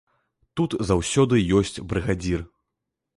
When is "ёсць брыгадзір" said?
1.59-2.43